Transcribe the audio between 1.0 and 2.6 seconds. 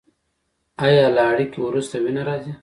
له اړیکې وروسته وینه راځي؟